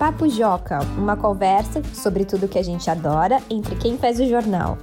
[0.00, 4.78] Papo Joca, uma conversa sobre tudo que a gente adora entre quem faz o jornal.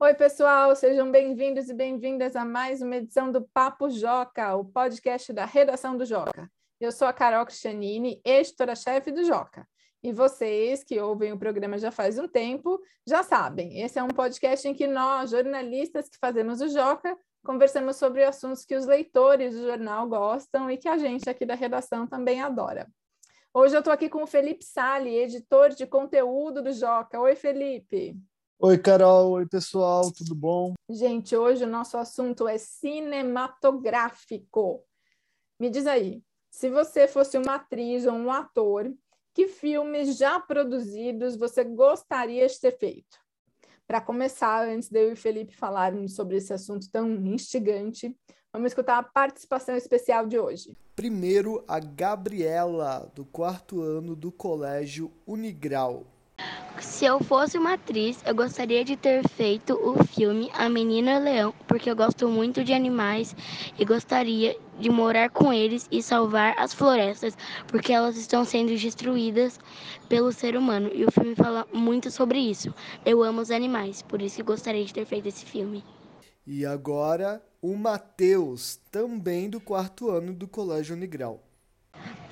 [0.00, 5.32] Oi, pessoal, sejam bem-vindos e bem-vindas a mais uma edição do Papo Joca, o podcast
[5.32, 6.50] da redação do Joca.
[6.80, 9.64] Eu sou a Carol Cristianini, editora-chefe do Joca.
[10.02, 14.08] E vocês que ouvem o programa já faz um tempo já sabem, esse é um
[14.08, 19.54] podcast em que nós, jornalistas que fazemos o Joca, conversamos sobre assuntos que os leitores
[19.54, 22.88] do jornal gostam e que a gente aqui da redação também adora.
[23.52, 27.20] Hoje eu estou aqui com o Felipe Sali, editor de conteúdo do Joca.
[27.20, 28.16] Oi, Felipe.
[28.60, 29.32] Oi, Carol.
[29.32, 30.12] Oi, pessoal.
[30.12, 30.74] Tudo bom?
[30.88, 34.84] Gente, hoje o nosso assunto é cinematográfico.
[35.58, 38.92] Me diz aí, se você fosse uma atriz ou um ator,
[39.34, 43.18] que filmes já produzidos você gostaria de ter feito?
[43.90, 48.16] Para começar, antes de eu e Felipe falarmos sobre esse assunto tão instigante,
[48.52, 50.76] vamos escutar a participação especial de hoje.
[50.94, 56.06] Primeiro, a Gabriela, do quarto ano do Colégio Unigrau.
[56.80, 61.54] Se eu fosse uma atriz, eu gostaria de ter feito o filme A Menina Leão,
[61.68, 63.36] porque eu gosto muito de animais
[63.78, 67.36] e gostaria de morar com eles e salvar as florestas,
[67.66, 69.60] porque elas estão sendo destruídas
[70.08, 70.90] pelo ser humano.
[70.94, 72.74] E o filme fala muito sobre isso.
[73.04, 75.84] Eu amo os animais, por isso gostaria de ter feito esse filme.
[76.46, 81.42] E agora, o Matheus, também do quarto ano do Colégio Unigral.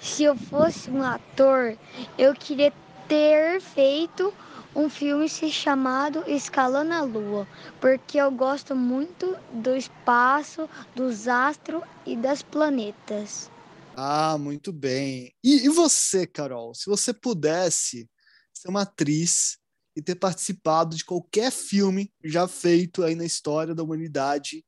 [0.01, 1.77] Se eu fosse um ator,
[2.17, 2.73] eu queria
[3.09, 4.33] ter feito
[4.77, 7.49] um filme se chamado Escalando a Lua,
[7.81, 13.51] porque eu gosto muito do espaço, dos astros e das planetas.
[13.97, 15.35] Ah, muito bem.
[15.43, 18.09] E, e você, Carol, se você pudesse
[18.53, 19.59] ser uma atriz
[19.97, 24.65] e ter participado de qualquer filme já feito aí na história da humanidade,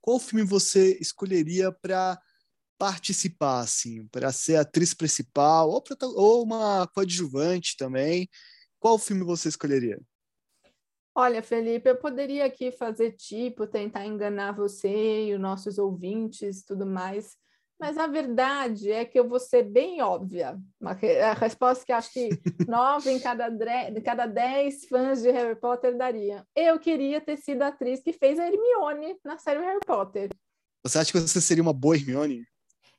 [0.00, 2.20] qual filme você escolheria para
[2.84, 5.82] participar, assim, para ser atriz principal ou,
[6.16, 8.28] ou uma coadjuvante também?
[8.78, 9.98] Qual filme você escolheria?
[11.14, 16.84] Olha, Felipe, eu poderia aqui fazer tipo, tentar enganar você e os nossos ouvintes tudo
[16.84, 17.38] mais,
[17.80, 20.60] mas a verdade é que eu vou ser bem óbvia.
[20.82, 22.28] A resposta que acho que
[22.68, 23.48] nove em cada,
[24.04, 26.46] cada dez fãs de Harry Potter daria.
[26.54, 30.28] Eu queria ter sido a atriz que fez a Hermione na série Harry Potter.
[30.84, 32.44] Você acha que você seria uma boa Hermione?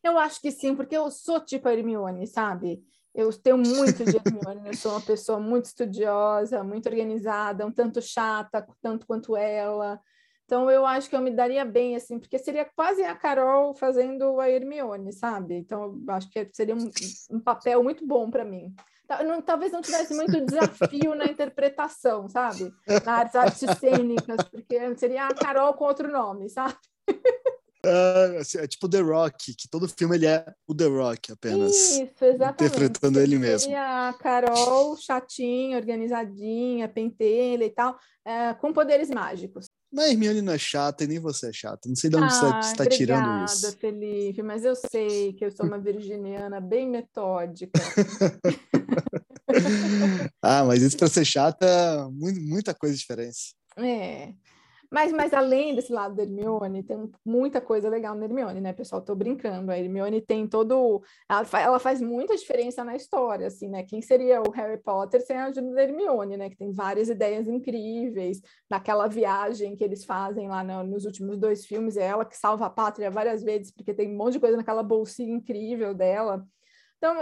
[0.06, 2.80] Eu acho que sim, porque eu sou tipo a Hermione, sabe?
[3.12, 8.00] Eu tenho muito de Hermione, eu sou uma pessoa muito estudiosa, muito organizada, um tanto
[8.04, 10.00] chata, tanto quanto ela.
[10.46, 14.40] Então eu acho que eu me daria bem assim, porque seria quase a Carol fazendo
[14.40, 15.56] a Hermione, sabe?
[15.56, 16.88] Então eu acho que seria um,
[17.32, 18.76] um papel muito bom para mim.
[19.26, 22.72] Não, talvez não tivesse muito desafio na interpretação, sabe?
[23.04, 26.78] Nas artes cênicas, porque seria a Carol com outro nome, sabe?
[27.86, 31.74] É, é tipo The Rock, que todo filme ele é o The Rock apenas.
[31.74, 32.64] Isso, exatamente.
[32.64, 33.72] Interpretando ele mesmo.
[33.72, 39.66] E a Carol, chatinha, organizadinha, pentelha e tal, é, com poderes mágicos.
[39.94, 41.88] Mas Hermione não é chata e nem você é chata.
[41.88, 43.68] Não sei de onde ah, você está tirando isso.
[43.68, 47.80] Obrigada, Felipe, mas eu sei que eu sou uma virginiana bem metódica.
[50.42, 53.56] ah, mas isso para ser chata, muita coisa diferente.
[53.78, 54.34] É.
[54.92, 59.02] Mas, mas além desse lado da Hermione, tem muita coisa legal na Hermione, né, pessoal?
[59.02, 59.72] Tô brincando.
[59.72, 61.02] A Hermione tem todo.
[61.30, 63.84] Ela, faz, ela faz muita diferença na história, assim, né?
[63.84, 66.50] Quem seria o Harry Potter sem a ajuda da Hermione, né?
[66.50, 68.42] Que tem várias ideias incríveis.
[68.70, 72.66] Naquela viagem que eles fazem lá no, nos últimos dois filmes, é ela que salva
[72.68, 76.46] a pátria várias vezes, porque tem um monte de coisa naquela bolsinha incrível dela.
[76.98, 77.18] Então,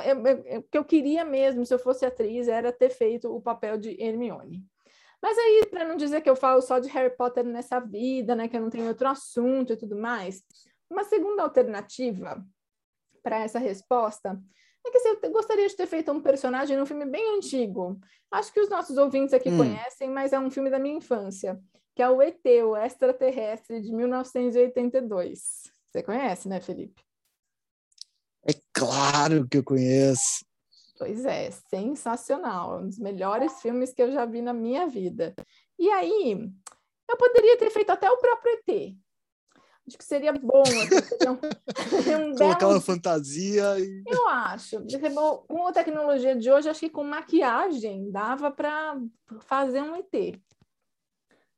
[0.59, 4.01] o que eu queria mesmo, se eu fosse atriz, era ter feito o papel de
[4.01, 4.63] Hermione.
[5.23, 8.49] Mas aí, para não dizer que eu falo só de Harry Potter nessa vida, né,
[8.49, 10.43] que eu não tenho outro assunto e tudo mais,
[10.89, 12.45] uma segunda alternativa
[13.23, 14.37] para essa resposta
[14.85, 17.97] é que assim, eu gostaria de ter feito um personagem num filme bem antigo.
[18.29, 19.59] Acho que os nossos ouvintes aqui hum.
[19.59, 21.57] conhecem, mas é um filme da minha infância,
[21.95, 25.41] que é o ET, o Extraterrestre, de 1982.
[25.89, 27.01] Você conhece, né, Felipe?
[28.45, 30.43] É claro que eu conheço.
[31.03, 32.79] Pois é, sensacional.
[32.79, 35.35] Um dos melhores filmes que eu já vi na minha vida.
[35.77, 36.49] E aí,
[37.09, 38.95] eu poderia ter feito até o próprio ET.
[39.85, 40.63] Acho que seria bom.
[40.63, 42.71] Seria um, um Colocar belo...
[42.71, 43.77] uma fantasia.
[43.81, 44.01] E...
[44.07, 44.77] Eu acho.
[45.45, 48.97] Com a tecnologia de hoje, acho que com maquiagem dava para
[49.41, 50.39] fazer um ET.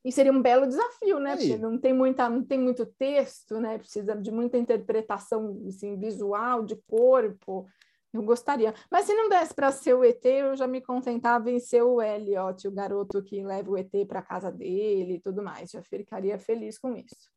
[0.03, 1.33] E seria um belo desafio, né?
[1.33, 1.37] Aí.
[1.37, 3.77] Porque não tem, muita, não tem muito texto, né?
[3.77, 7.67] Precisa de muita interpretação assim, visual, de corpo.
[8.15, 8.73] Eu gostaria.
[8.89, 12.01] Mas se não desse para ser o ET, eu já me contentava em ser o
[12.01, 15.71] Elliot, o garoto que leva o ET para casa dele e tudo mais.
[15.71, 17.29] Já ficaria feliz com isso.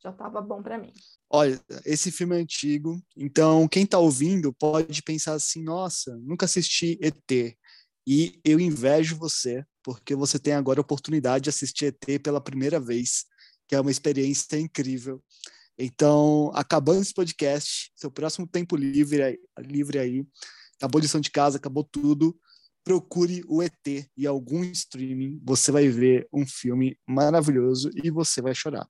[0.00, 0.92] já estava bom para mim.
[1.28, 6.96] Olha, esse filme é antigo, então quem está ouvindo pode pensar assim: nossa, nunca assisti
[7.02, 7.56] ET.
[8.06, 12.78] E eu invejo você, porque você tem agora a oportunidade de assistir ET pela primeira
[12.78, 13.24] vez,
[13.66, 15.20] que é uma experiência incrível.
[15.82, 20.26] Então, acabando esse podcast, seu próximo tempo livre, livre aí,
[20.76, 22.38] acabou a lição de casa, acabou tudo,
[22.84, 28.54] procure o ET e algum streaming, você vai ver um filme maravilhoso e você vai
[28.54, 28.86] chorar.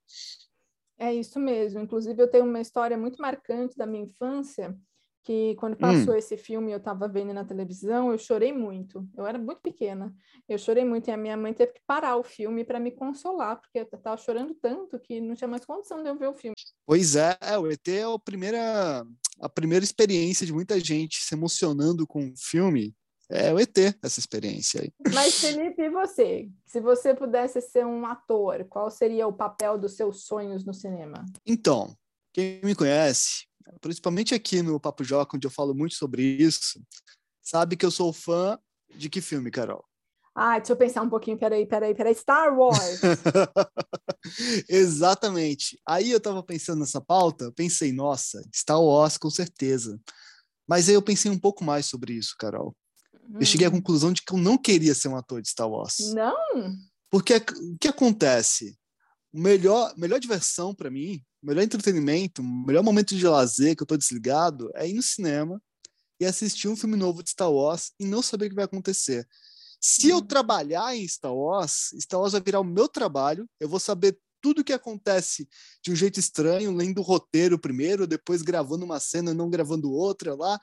[0.98, 1.78] É isso mesmo.
[1.78, 4.76] Inclusive, eu tenho uma história muito marcante da minha infância,
[5.22, 6.16] que quando passou hum.
[6.16, 9.06] esse filme eu estava vendo na televisão, eu chorei muito.
[9.16, 10.14] Eu era muito pequena.
[10.48, 13.60] Eu chorei muito e a minha mãe teve que parar o filme para me consolar,
[13.60, 16.54] porque eu estava chorando tanto que não tinha mais condição de eu ver o filme.
[16.86, 19.06] Pois é, é o ET é a primeira,
[19.40, 22.94] a primeira experiência de muita gente se emocionando com o filme.
[23.32, 24.92] É o ET, essa experiência aí.
[25.14, 26.48] Mas, Felipe, e você?
[26.66, 31.24] Se você pudesse ser um ator, qual seria o papel dos seus sonhos no cinema?
[31.46, 31.94] Então,
[32.32, 33.49] quem me conhece
[33.80, 36.80] principalmente aqui no Papo Joca, onde eu falo muito sobre isso,
[37.42, 38.58] sabe que eu sou fã
[38.94, 39.84] de que filme, Carol?
[40.34, 43.00] Ah, deixa eu pensar um pouquinho, peraí, peraí, peraí, Star Wars!
[44.68, 45.78] Exatamente.
[45.86, 50.00] Aí eu tava pensando nessa pauta, pensei, nossa, Star Wars com certeza.
[50.68, 52.74] Mas aí eu pensei um pouco mais sobre isso, Carol.
[53.28, 53.38] Hum.
[53.40, 53.74] Eu cheguei à hum.
[53.74, 55.96] conclusão de que eu não queria ser um ator de Star Wars.
[56.14, 56.76] Não?
[57.10, 58.78] Porque o que acontece?
[59.32, 63.96] Melhor, melhor diversão para mim melhor entretenimento, o melhor momento de lazer que eu tô
[63.96, 65.60] desligado é ir no cinema
[66.18, 69.26] e assistir um filme novo de Star Wars e não saber o que vai acontecer.
[69.80, 70.26] Se eu uhum.
[70.26, 74.60] trabalhar em Star Wars, Star Wars vai virar o meu trabalho, eu vou saber tudo
[74.60, 75.48] o que acontece
[75.82, 80.34] de um jeito estranho, lendo o roteiro primeiro, depois gravando uma cena, não gravando outra
[80.34, 80.58] lá,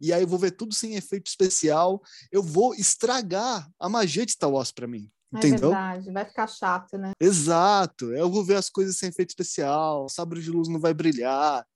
[0.00, 2.02] e aí eu vou ver tudo sem efeito especial.
[2.30, 5.10] Eu vou estragar a magia de Star Wars para mim.
[5.34, 5.70] É entendeu?
[5.70, 7.12] É verdade, vai ficar chato, né?
[7.20, 8.12] Exato.
[8.12, 11.66] Eu vou ver as coisas sem efeito especial, o sabre de luz não vai brilhar.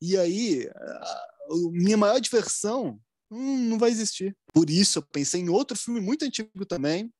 [0.00, 2.98] E aí, a minha maior diversão
[3.30, 4.36] hum, não vai existir.
[4.52, 7.12] Por isso, eu pensei em outro filme muito antigo também.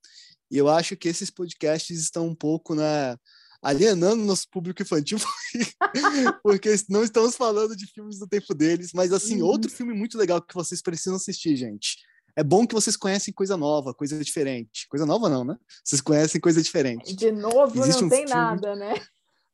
[0.51, 3.15] E eu acho que esses podcasts estão um pouco, né?
[3.61, 5.17] alienando nosso público infantil,
[6.43, 9.47] porque não estamos falando de filmes do tempo deles, mas assim, uhum.
[9.47, 11.97] outro filme muito legal que vocês precisam assistir, gente
[12.35, 14.87] é bom que vocês conhecem coisa nova, coisa diferente.
[14.87, 15.57] Coisa nova não, né?
[15.83, 17.15] Vocês conhecem coisa diferente.
[17.15, 18.33] De novo, Existe não um tem filme...
[18.33, 18.93] nada, né?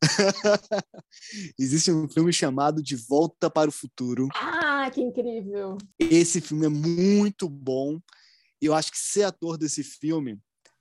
[1.58, 4.28] Existe um filme chamado De Volta para o Futuro.
[4.34, 5.76] Ah, que incrível!
[5.98, 8.00] Esse filme é muito bom.
[8.62, 10.38] E eu acho que ser ator desse filme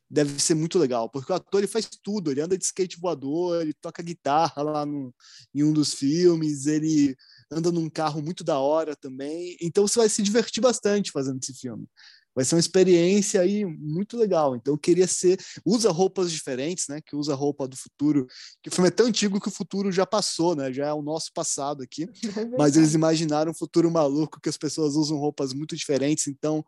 [0.10, 3.62] deve ser muito legal, porque o ator ele faz tudo, ele anda de skate voador,
[3.62, 5.14] ele toca guitarra lá no,
[5.54, 7.16] em um dos filmes, ele
[7.52, 9.58] anda num carro muito da hora também.
[9.62, 11.88] Então você vai se divertir bastante fazendo esse filme.
[12.36, 14.56] Vai ser uma experiência aí muito legal.
[14.56, 17.02] Então eu queria ser, usa roupas diferentes, né?
[17.02, 18.28] Que usa roupa do futuro.
[18.62, 20.72] Que o filme é tão antigo que o futuro já passou, né?
[20.72, 22.08] Já é o nosso passado aqui.
[22.40, 26.28] É Mas eles imaginaram um futuro maluco que as pessoas usam roupas muito diferentes.
[26.28, 26.64] Então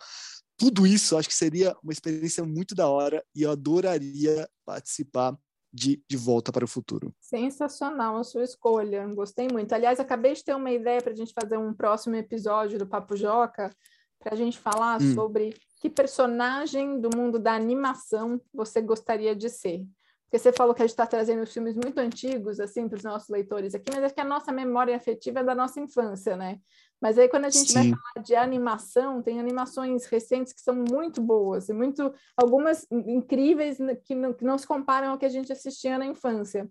[0.57, 5.36] tudo isso acho que seria uma experiência muito da hora e eu adoraria participar
[5.73, 7.13] de De Volta para o Futuro.
[7.19, 9.73] Sensacional a sua escolha, gostei muito.
[9.73, 13.15] Aliás, acabei de ter uma ideia para a gente fazer um próximo episódio do Papo
[13.15, 13.73] Joca,
[14.19, 15.13] para a gente falar hum.
[15.13, 19.83] sobre que personagem do mundo da animação você gostaria de ser.
[20.25, 23.27] Porque você falou que a gente está trazendo filmes muito antigos, assim, para os nossos
[23.27, 26.59] leitores aqui, mas é que a nossa memória afetiva é da nossa infância, né?
[27.01, 27.74] Mas aí, quando a gente Sim.
[27.74, 33.78] vai falar de animação, tem animações recentes que são muito boas, e muito, algumas incríveis
[34.06, 36.69] que não, que não se comparam ao que a gente assistia na infância.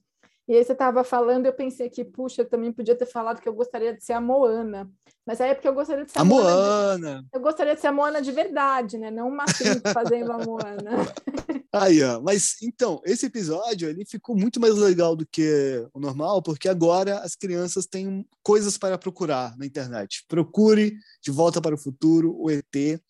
[0.50, 3.48] E aí você estava falando, eu pensei que, puxa, eu também podia ter falado que
[3.48, 4.90] eu gostaria de ser a Moana.
[5.24, 6.50] Mas aí é porque eu gostaria de ser a, a Moana.
[6.50, 7.22] Moana.
[7.22, 7.28] De...
[7.32, 9.12] Eu gostaria de ser a Moana de verdade, né?
[9.12, 9.44] Não uma
[9.92, 10.90] fazendo a Moana.
[11.72, 12.20] Aí, ó.
[12.20, 17.18] Mas então, esse episódio ele ficou muito mais legal do que o normal, porque agora
[17.20, 20.24] as crianças têm coisas para procurar na internet.
[20.28, 23.00] Procure De Volta para o Futuro, o ET.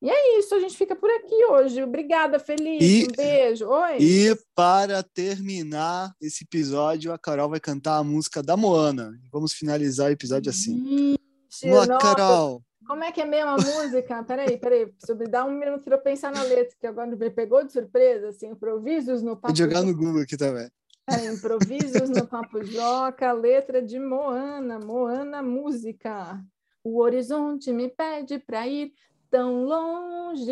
[0.02, 1.82] E é isso, a gente fica por aqui hoje.
[1.82, 2.84] Obrigada, Felipe.
[2.84, 3.66] E, um beijo.
[3.66, 3.98] Oi.
[3.98, 9.12] E para terminar esse episódio, a Carol vai cantar a música da Moana.
[9.30, 11.16] Vamos finalizar o episódio assim.
[11.50, 12.62] Ixi, Vamos lá, Carol.
[12.90, 14.20] Como é que é mesmo a música?
[14.24, 14.86] Peraí, peraí.
[14.86, 18.30] Preciso me dar um minuto para pensar na letra, que agora me pegou de surpresa,
[18.30, 19.54] assim, improvisos no papo.
[19.54, 20.68] Vou jogar no Google aqui também.
[21.06, 26.44] É, improvisos no Papo Joca, letra de Moana, Moana Música.
[26.82, 28.92] O horizonte me pede para ir
[29.30, 30.50] tão longe.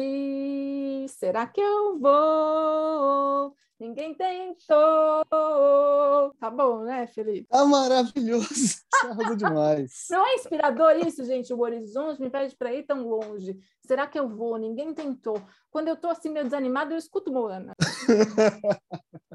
[1.09, 3.53] Será que eu vou?
[3.81, 5.25] Ninguém tentou.
[5.29, 7.47] Tá bom, né, Felipe?
[7.49, 8.49] Tá maravilhoso.
[8.53, 10.07] Isso demais.
[10.11, 11.53] Não é inspirador isso, gente?
[11.53, 13.57] O horizonte me pede para ir tão longe.
[13.87, 14.57] Será que eu vou?
[14.57, 15.41] Ninguém tentou.
[15.71, 17.73] Quando eu tô assim meio desanimado, eu escuto Moana.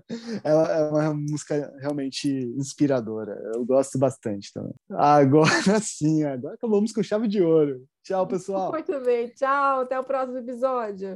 [0.43, 3.39] Ela é uma música realmente inspiradora.
[3.55, 4.73] Eu gosto bastante também.
[4.91, 7.85] Agora sim, agora acabamos com chave de ouro.
[8.03, 8.71] Tchau, pessoal.
[8.71, 9.29] Muito bem.
[9.29, 9.81] Tchau.
[9.81, 11.09] Até o próximo episódio.